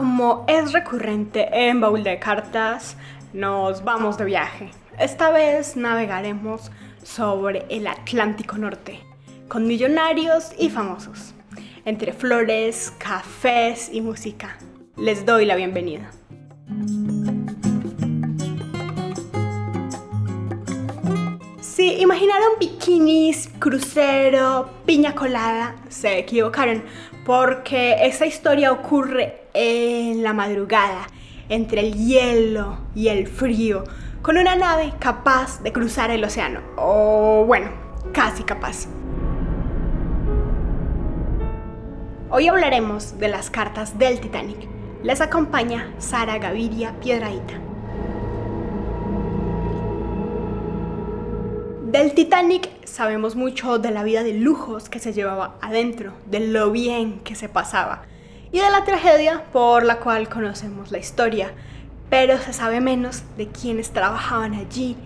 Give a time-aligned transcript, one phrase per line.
[0.00, 2.96] Como es recurrente en Baúl de Cartas,
[3.34, 4.70] nos vamos de viaje.
[4.98, 6.70] Esta vez navegaremos
[7.02, 9.00] sobre el Atlántico Norte,
[9.46, 11.34] con millonarios y famosos,
[11.84, 14.56] entre flores, cafés y música.
[14.96, 16.10] Les doy la bienvenida.
[21.60, 26.84] Si imaginaron bikinis, crucero, piña colada, se equivocaron,
[27.30, 31.06] porque esta historia ocurre en la madrugada,
[31.48, 33.84] entre el hielo y el frío,
[34.20, 37.68] con una nave capaz de cruzar el océano, o bueno,
[38.12, 38.88] casi capaz.
[42.30, 44.68] Hoy hablaremos de las cartas del Titanic.
[45.04, 47.69] Les acompaña Sara Gaviria Piedraíta.
[51.90, 56.70] Del Titanic sabemos mucho de la vida de lujos que se llevaba adentro, de lo
[56.70, 58.04] bien que se pasaba
[58.52, 61.52] y de la tragedia por la cual conocemos la historia,
[62.08, 64.96] pero se sabe menos de quienes trabajaban allí,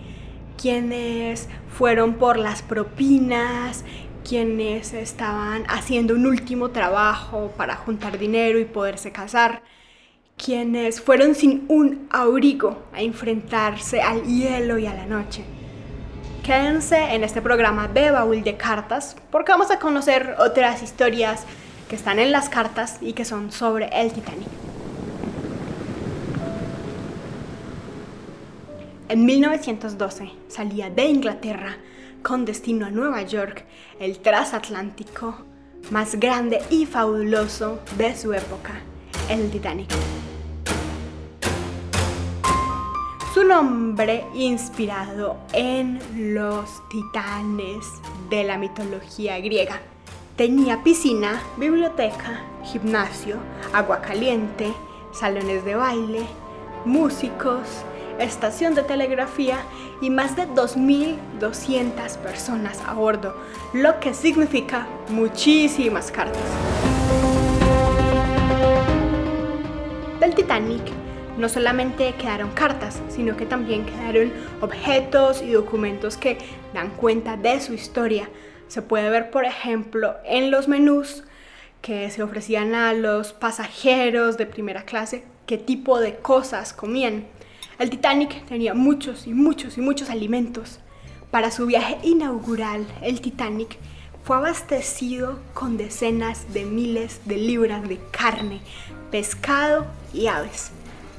[0.61, 3.83] quienes fueron por las propinas,
[4.23, 9.63] quienes estaban haciendo un último trabajo para juntar dinero y poderse casar,
[10.37, 15.45] quienes fueron sin un abrigo a enfrentarse al hielo y a la noche
[16.45, 21.43] Quédense en este programa de Baúl de Cartas porque vamos a conocer otras historias
[21.89, 24.47] que están en las cartas y que son sobre el Titanic.
[29.09, 31.77] En 1912 salía de Inglaterra
[32.21, 33.65] con destino a Nueva York
[33.99, 35.37] el transatlántico
[35.89, 38.81] más grande y fabuloso de su época,
[39.29, 39.89] el Titanic.
[43.35, 45.99] Su nombre inspirado en
[46.33, 47.85] los titanes
[48.29, 49.81] de la mitología griega.
[50.37, 53.35] Tenía piscina, biblioteca, gimnasio,
[53.73, 54.71] agua caliente,
[55.11, 56.21] salones de baile,
[56.85, 57.83] músicos,
[58.19, 59.57] estación de telegrafía
[59.99, 63.35] y más de 2.200 personas a bordo,
[63.73, 66.41] lo que significa muchísimas cartas.
[70.21, 71.04] Del Titanic
[71.37, 74.31] no solamente quedaron cartas, sino que también quedaron
[74.61, 76.37] objetos y documentos que
[76.73, 78.29] dan cuenta de su historia.
[78.67, 81.23] Se puede ver, por ejemplo, en los menús
[81.81, 87.25] que se ofrecían a los pasajeros de primera clase qué tipo de cosas comían.
[87.77, 90.79] El Titanic tenía muchos y muchos y muchos alimentos.
[91.29, 93.77] Para su viaje inaugural, el Titanic
[94.23, 98.61] fue abastecido con decenas de miles de libras de carne,
[99.11, 100.71] pescado y aves.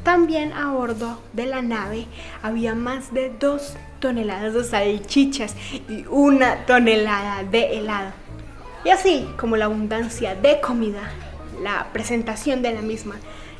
[0.06, 2.06] También a bordo de la nave
[2.40, 5.56] había más de dos toneladas de salchichas
[5.88, 8.12] y una tonelada de helado.
[8.84, 11.10] Y así como la abundancia de comida,
[11.60, 13.16] la presentación de la misma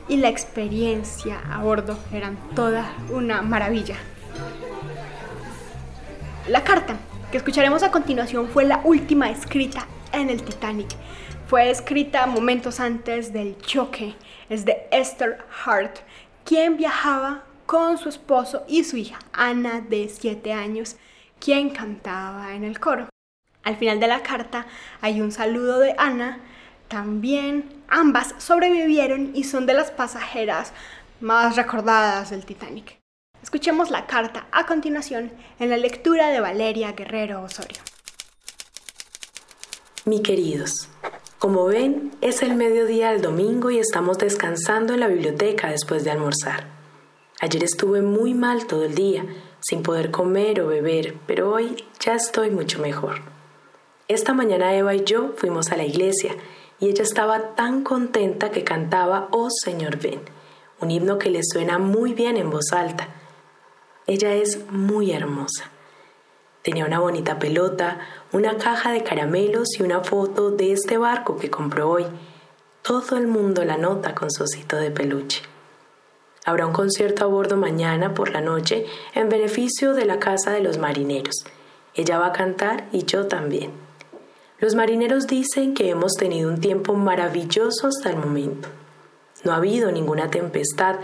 [0.08, 3.96] y la experiencia a bordo eran toda una maravilla.
[6.46, 6.94] La carta
[7.32, 10.90] que escucharemos a continuación fue la última escrita en el Titanic.
[11.48, 14.14] Fue escrita momentos antes del choque.
[14.48, 15.98] Es de Esther Hart
[16.46, 20.96] quien viajaba con su esposo y su hija, Ana, de 7 años,
[21.40, 23.08] quien cantaba en el coro.
[23.64, 24.66] Al final de la carta
[25.00, 26.38] hay un saludo de Ana.
[26.86, 30.72] También ambas sobrevivieron y son de las pasajeras
[31.20, 32.96] más recordadas del Titanic.
[33.42, 37.78] Escuchemos la carta a continuación en la lectura de Valeria Guerrero Osorio.
[40.04, 40.88] Mi queridos,
[41.38, 46.10] como ven, es el mediodía del domingo y estamos descansando en la biblioteca después de
[46.10, 46.66] almorzar.
[47.40, 49.26] Ayer estuve muy mal todo el día,
[49.60, 53.20] sin poder comer o beber, pero hoy ya estoy mucho mejor.
[54.08, 56.34] Esta mañana Eva y yo fuimos a la iglesia
[56.80, 60.20] y ella estaba tan contenta que cantaba Oh Señor ven,
[60.80, 63.08] un himno que le suena muy bien en voz alta.
[64.06, 65.70] Ella es muy hermosa.
[66.66, 68.00] Tenía una bonita pelota,
[68.32, 72.04] una caja de caramelos y una foto de este barco que compró hoy.
[72.82, 75.42] Todo el mundo la nota con su osito de peluche.
[76.44, 80.60] Habrá un concierto a bordo mañana por la noche en beneficio de la Casa de
[80.60, 81.44] los Marineros.
[81.94, 83.70] Ella va a cantar y yo también.
[84.58, 88.68] Los marineros dicen que hemos tenido un tiempo maravilloso hasta el momento.
[89.44, 90.96] No ha habido ninguna tempestad,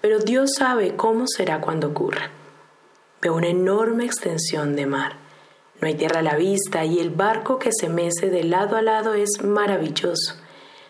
[0.00, 2.30] pero Dios sabe cómo será cuando ocurra.
[3.22, 5.16] Veo una enorme extensión de mar.
[5.80, 8.82] No hay tierra a la vista y el barco que se mece de lado a
[8.82, 10.36] lado es maravilloso,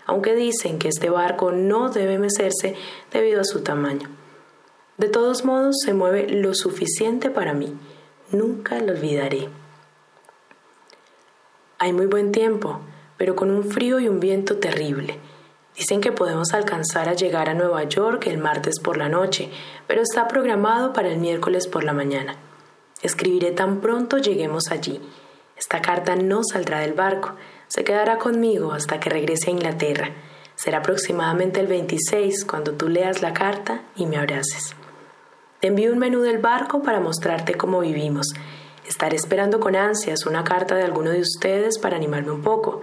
[0.07, 2.77] aunque dicen que este barco no debe mecerse
[3.13, 4.09] debido a su tamaño.
[4.97, 7.75] De todos modos, se mueve lo suficiente para mí.
[8.33, 9.49] Nunca lo olvidaré.
[11.79, 12.81] Hay muy buen tiempo,
[13.17, 15.19] pero con un frío y un viento terrible.
[15.81, 19.51] Dicen que podemos alcanzar a llegar a Nueva York el martes por la noche,
[19.87, 22.37] pero está programado para el miércoles por la mañana.
[23.01, 25.01] Escribiré tan pronto lleguemos allí.
[25.57, 27.35] Esta carta no saldrá del barco,
[27.67, 30.11] se quedará conmigo hasta que regrese a Inglaterra.
[30.55, 34.77] Será aproximadamente el 26 cuando tú leas la carta y me abraces.
[35.61, 38.27] Te envío un menú del barco para mostrarte cómo vivimos.
[38.87, 42.83] Estaré esperando con ansias una carta de alguno de ustedes para animarme un poco.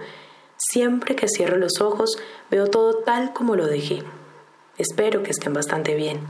[0.70, 2.18] Siempre que cierro los ojos
[2.50, 4.02] veo todo tal como lo dejé.
[4.76, 6.20] Espero que estén bastante bien.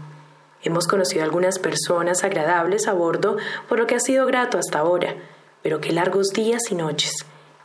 [0.62, 3.37] Hemos conocido algunas personas agradables a bordo,
[3.69, 5.17] por lo que ha sido grato hasta ahora,
[5.62, 7.12] pero qué largos días y noches.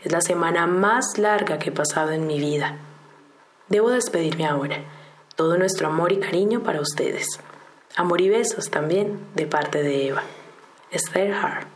[0.02, 2.78] Es la semana más larga que he pasado en mi vida.
[3.70, 4.84] Debo despedirme ahora.
[5.36, 7.40] Todo nuestro amor y cariño para ustedes.
[7.96, 10.24] Amor y besos también de parte de Eva.
[10.90, 11.73] Esther Hart.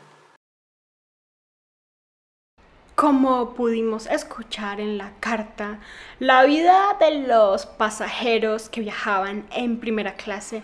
[2.97, 5.77] Como pudimos escuchar en la carta,
[6.17, 10.63] la vida de los pasajeros que viajaban en primera clase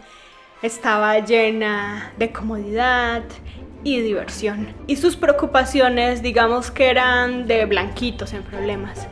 [0.64, 3.22] estaba llena de comodidad
[3.84, 4.74] y diversión.
[4.88, 9.08] Y sus preocupaciones, digamos que eran de blanquitos en problemas.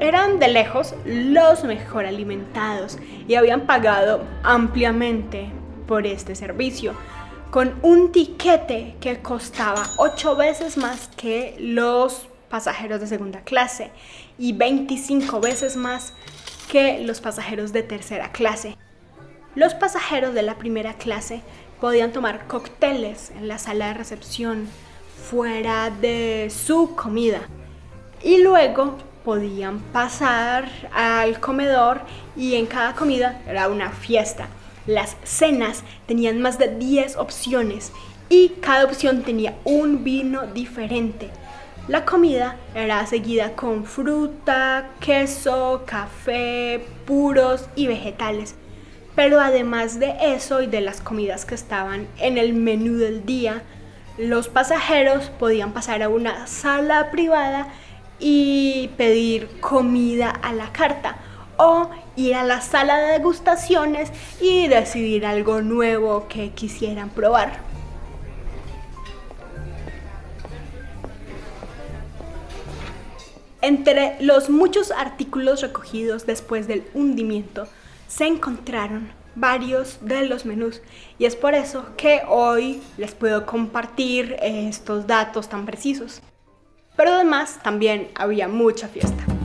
[0.00, 5.50] Eran de lejos los mejor alimentados y habían pagado ampliamente
[5.86, 6.92] por este servicio
[7.50, 13.90] con un tiquete que costaba ocho veces más que los pasajeros de segunda clase
[14.38, 16.12] y 25 veces más
[16.70, 18.76] que los pasajeros de tercera clase.
[19.54, 21.42] Los pasajeros de la primera clase
[21.80, 24.68] podían tomar cócteles en la sala de recepción
[25.30, 27.40] fuera de su comida
[28.22, 32.00] y luego podían pasar al comedor
[32.36, 34.48] y en cada comida era una fiesta
[34.88, 37.92] las cenas tenían más de 10 opciones
[38.30, 41.28] y cada opción tenía un vino diferente.
[41.88, 48.54] La comida era seguida con fruta, queso, café, puros y vegetales.
[49.14, 53.62] Pero además de eso y de las comidas que estaban en el menú del día,
[54.16, 57.68] los pasajeros podían pasar a una sala privada
[58.18, 61.18] y pedir comida a la carta
[61.58, 64.10] o ir a la sala de degustaciones
[64.40, 67.68] y decidir algo nuevo que quisieran probar.
[73.60, 77.66] Entre los muchos artículos recogidos después del hundimiento
[78.06, 80.80] se encontraron varios de los menús
[81.18, 86.22] y es por eso que hoy les puedo compartir estos datos tan precisos.
[86.96, 89.37] Pero además también había mucha fiesta.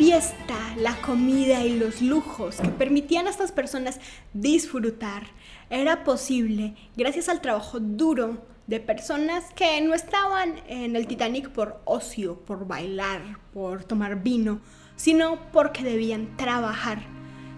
[0.00, 4.00] Fiesta, la comida y los lujos que permitían a estas personas
[4.32, 5.24] disfrutar
[5.68, 11.82] era posible gracias al trabajo duro de personas que no estaban en el Titanic por
[11.84, 13.20] ocio, por bailar,
[13.52, 14.62] por tomar vino,
[14.96, 17.02] sino porque debían trabajar.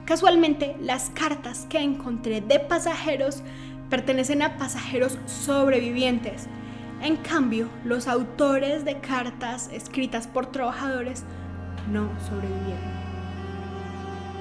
[0.05, 3.45] Casualmente, las cartas que encontré de pasajeros
[3.89, 6.49] pertenecen a pasajeros sobrevivientes.
[7.03, 11.25] En cambio, los autores de cartas escritas por trabajadores
[11.91, 13.03] no sobrevivieron.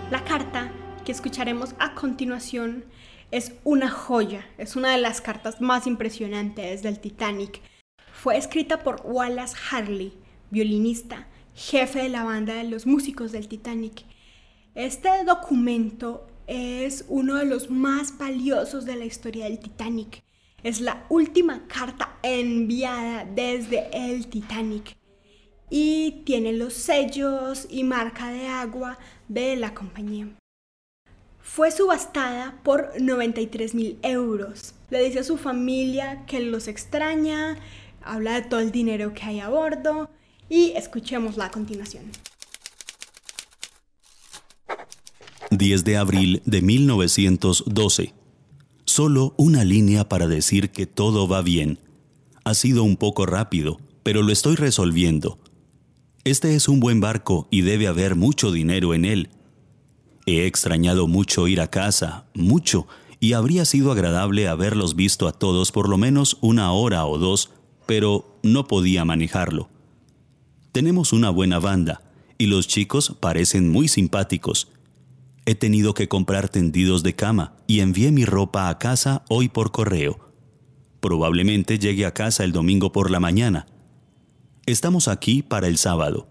[0.10, 0.72] La carta
[1.06, 2.86] que escucharemos a continuación
[3.32, 7.62] es una joya, es una de las cartas más impresionantes del Titanic.
[8.14, 10.14] Fue escrita por Wallace Harley,
[10.50, 14.04] violinista, jefe de la banda de los músicos del Titanic.
[14.76, 20.24] Este documento es uno de los más valiosos de la historia del Titanic.
[20.64, 25.01] Es la última carta enviada desde el Titanic
[25.72, 29.00] y tiene los sellos y marca de agua
[29.30, 30.28] de la compañía.
[31.42, 34.76] Fue subastada por 93 mil euros.
[34.90, 37.58] Le dice a su familia que los extraña,
[38.04, 40.10] habla de todo el dinero que hay a bordo
[40.50, 42.04] y escuchémosla a continuación.
[45.52, 48.14] 10 de abril de 1912.
[48.84, 51.80] Solo una línea para decir que todo va bien.
[52.44, 55.41] Ha sido un poco rápido, pero lo estoy resolviendo.
[56.24, 59.30] Este es un buen barco y debe haber mucho dinero en él.
[60.28, 62.88] He extrañado mucho ir a casa, mucho,
[63.20, 67.50] y habría sido agradable haberlos visto a todos por lo menos una hora o dos,
[67.88, 69.70] pero no podía manejarlo.
[70.72, 72.04] Tenemos una buena banda,
[72.38, 74.72] y los chicos parecen muy simpáticos.
[75.48, 79.72] He tenido que comprar tendidos de cama y envié mi ropa a casa hoy por
[79.72, 80.20] correo.
[81.00, 83.66] Probablemente llegue a casa el domingo por la mañana.
[84.68, 86.28] Estamos aquí para el sábado.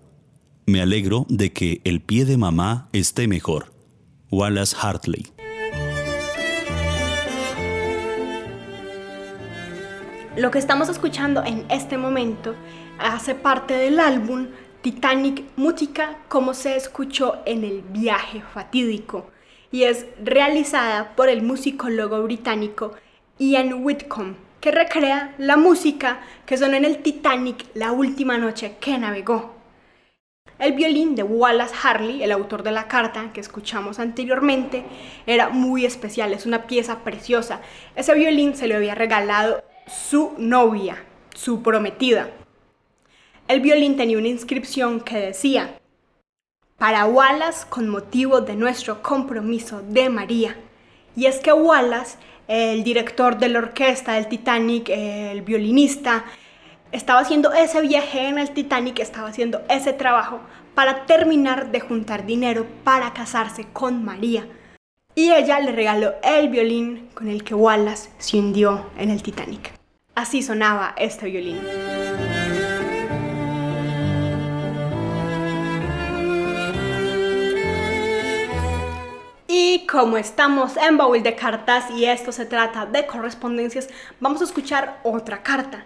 [0.64, 3.72] Me alegro de que el pie de mamá esté mejor.
[4.30, 5.26] Wallace Hartley.
[10.36, 12.54] Lo que estamos escuchando en este momento
[13.00, 14.46] hace parte del álbum
[14.80, 19.28] Titanic Música como se escuchó en el viaje fatídico
[19.72, 22.92] y es realizada por el musicólogo británico
[23.40, 28.98] Ian Whitcomb que recrea la música que sonó en el Titanic la última noche que
[28.98, 29.54] navegó.
[30.58, 34.84] El violín de Wallace Harley, el autor de la carta que escuchamos anteriormente,
[35.26, 37.62] era muy especial, es una pieza preciosa.
[37.96, 41.02] Ese violín se le había regalado su novia,
[41.34, 42.28] su prometida.
[43.48, 45.80] El violín tenía una inscripción que decía,
[46.76, 50.56] para Wallace con motivo de nuestro compromiso de María.
[51.16, 52.18] Y es que Wallace,
[52.50, 56.24] el director de la orquesta del Titanic, el violinista,
[56.90, 60.40] estaba haciendo ese viaje en el Titanic, estaba haciendo ese trabajo
[60.74, 64.48] para terminar de juntar dinero para casarse con María.
[65.14, 69.72] Y ella le regaló el violín con el que Wallace se hundió en el Titanic.
[70.16, 71.60] Así sonaba este violín.
[79.90, 83.88] Como estamos en baúl de cartas y esto se trata de correspondencias,
[84.20, 85.84] vamos a escuchar otra carta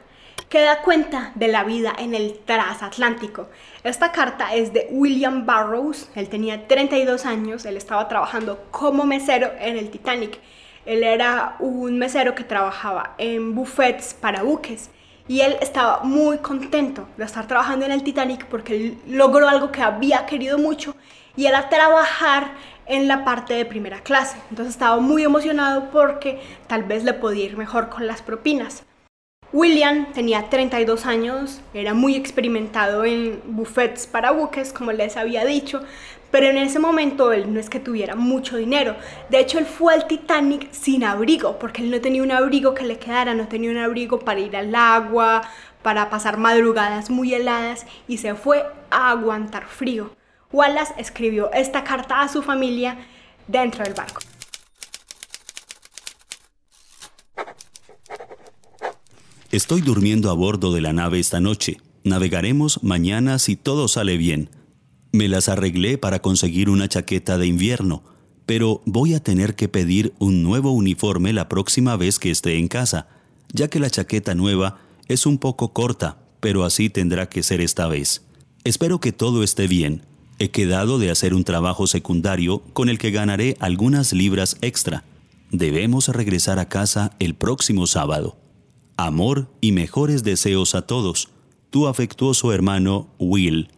[0.50, 3.48] que da cuenta de la vida en el transatlántico.
[3.82, 9.50] Esta carta es de William Burroughs, él tenía 32 años, él estaba trabajando como mesero
[9.58, 10.38] en el Titanic.
[10.84, 14.90] Él era un mesero que trabajaba en buffets para buques
[15.26, 19.72] y él estaba muy contento de estar trabajando en el Titanic porque él logró algo
[19.72, 20.94] que había querido mucho
[21.36, 22.52] y era trabajar
[22.86, 24.36] en la parte de primera clase.
[24.50, 28.84] Entonces estaba muy emocionado porque tal vez le podía ir mejor con las propinas.
[29.52, 35.80] William tenía 32 años, era muy experimentado en buffets para buques, como les había dicho,
[36.32, 38.96] pero en ese momento él no es que tuviera mucho dinero.
[39.30, 42.84] De hecho, él fue al Titanic sin abrigo, porque él no tenía un abrigo que
[42.84, 45.42] le quedara, no tenía un abrigo para ir al agua,
[45.82, 50.10] para pasar madrugadas muy heladas y se fue a aguantar frío.
[50.54, 52.96] Wallace escribió esta carta a su familia
[53.48, 54.20] dentro del barco.
[59.50, 61.78] Estoy durmiendo a bordo de la nave esta noche.
[62.04, 64.48] Navegaremos mañana si todo sale bien.
[65.10, 68.04] Me las arreglé para conseguir una chaqueta de invierno,
[68.46, 72.68] pero voy a tener que pedir un nuevo uniforme la próxima vez que esté en
[72.68, 73.08] casa,
[73.52, 77.88] ya que la chaqueta nueva es un poco corta, pero así tendrá que ser esta
[77.88, 78.24] vez.
[78.62, 80.13] Espero que todo esté bien.
[80.38, 85.04] He quedado de hacer un trabajo secundario con el que ganaré algunas libras extra.
[85.50, 88.36] Debemos regresar a casa el próximo sábado.
[88.96, 91.30] Amor y mejores deseos a todos.
[91.70, 93.70] Tu afectuoso hermano Will.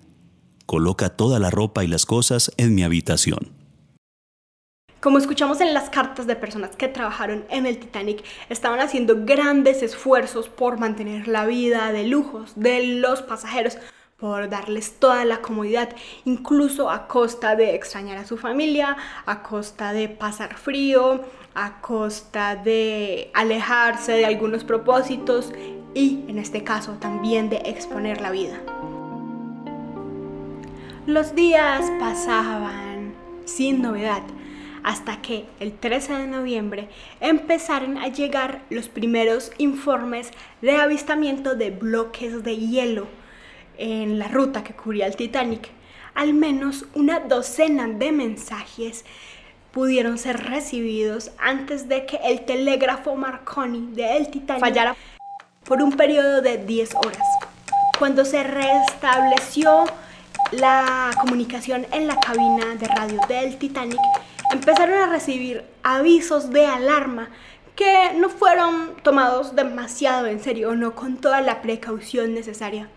[0.64, 3.52] Coloca toda la ropa y las cosas en mi habitación.
[5.00, 9.82] Como escuchamos en las cartas de personas que trabajaron en el Titanic, estaban haciendo grandes
[9.82, 13.76] esfuerzos por mantener la vida de lujos de los pasajeros,
[14.16, 15.90] por darles toda la comodidad,
[16.25, 18.96] incluso a costa de extrañar a su familia,
[19.26, 21.20] a costa de pasar frío,
[21.54, 25.52] a costa de alejarse de algunos propósitos
[25.94, 28.58] y en este caso también de exponer la vida.
[31.06, 34.23] Los días pasaban sin novedad
[34.82, 36.88] hasta que el 13 de noviembre
[37.20, 40.30] empezaron a llegar los primeros informes
[40.62, 43.06] de avistamiento de bloques de hielo
[43.78, 45.71] en la ruta que cubría el Titanic.
[46.14, 49.04] Al menos una docena de mensajes
[49.73, 54.97] pudieron ser recibidos antes de que el telégrafo Marconi de El Titanic fallara
[55.64, 57.26] por un periodo de 10 horas.
[57.99, 59.85] Cuando se restableció
[60.52, 64.00] la comunicación en la cabina de radio del Titanic,
[64.52, 67.28] empezaron a recibir avisos de alarma
[67.75, 72.88] que no fueron tomados demasiado en serio o no con toda la precaución necesaria.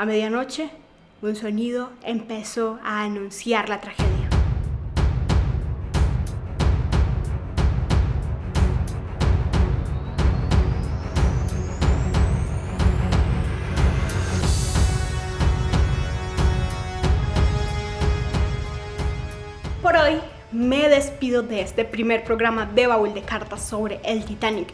[0.00, 0.70] A medianoche,
[1.20, 4.30] un sonido empezó a anunciar la tragedia.
[20.52, 24.72] me despido de este primer programa de baúl de cartas sobre el Titanic.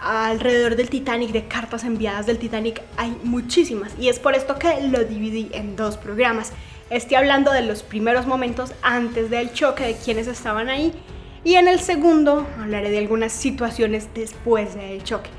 [0.00, 4.80] Alrededor del Titanic, de cartas enviadas del Titanic, hay muchísimas y es por esto que
[4.88, 6.52] lo dividí en dos programas.
[6.88, 10.92] Estoy hablando de los primeros momentos antes del choque, de quienes estaban ahí,
[11.42, 15.30] y en el segundo hablaré de algunas situaciones después del choque.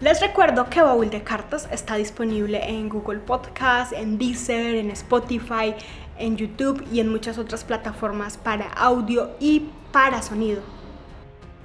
[0.00, 5.74] Les recuerdo que Baúl de Cartas está disponible en Google Podcast, en Deezer, en Spotify,
[6.18, 10.75] en YouTube y en muchas otras plataformas para audio y para sonido.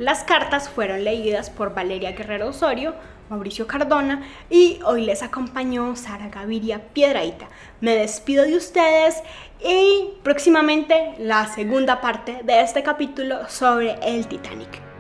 [0.01, 2.95] Las cartas fueron leídas por Valeria Guerrero Osorio,
[3.29, 7.47] Mauricio Cardona y hoy les acompañó Sara Gaviria Piedraita.
[7.81, 9.21] Me despido de ustedes
[9.63, 14.90] y próximamente la segunda parte de este capítulo sobre el Titanic.